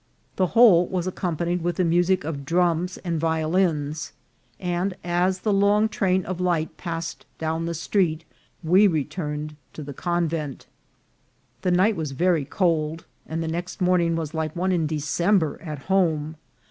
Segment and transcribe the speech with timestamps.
[0.35, 4.13] The whole was accompanied with the music of drums and violins;
[4.59, 8.25] and, as the long train of light passed down the street,
[8.63, 10.65] we returned to the convent.
[11.61, 15.83] The night was very cold, and the next morning was like one in December at
[15.83, 16.35] home.